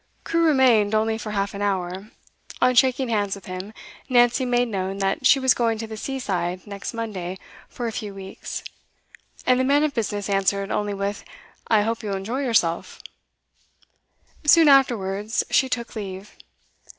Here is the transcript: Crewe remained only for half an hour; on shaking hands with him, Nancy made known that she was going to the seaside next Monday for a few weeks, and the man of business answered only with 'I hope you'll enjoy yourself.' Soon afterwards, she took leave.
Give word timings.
Crewe 0.23 0.45
remained 0.47 0.95
only 0.95 1.15
for 1.19 1.29
half 1.29 1.53
an 1.53 1.61
hour; 1.61 2.09
on 2.59 2.73
shaking 2.73 3.09
hands 3.09 3.35
with 3.35 3.45
him, 3.45 3.71
Nancy 4.09 4.45
made 4.45 4.67
known 4.67 4.97
that 4.97 5.27
she 5.27 5.39
was 5.39 5.53
going 5.53 5.77
to 5.77 5.85
the 5.85 5.95
seaside 5.95 6.65
next 6.65 6.95
Monday 6.95 7.37
for 7.69 7.85
a 7.85 7.91
few 7.91 8.11
weeks, 8.11 8.63
and 9.45 9.59
the 9.59 9.63
man 9.63 9.83
of 9.83 9.93
business 9.93 10.27
answered 10.27 10.71
only 10.71 10.95
with 10.95 11.23
'I 11.67 11.81
hope 11.83 12.01
you'll 12.01 12.15
enjoy 12.17 12.39
yourself.' 12.41 12.99
Soon 14.43 14.67
afterwards, 14.67 15.43
she 15.51 15.69
took 15.69 15.95
leave. 15.95 16.35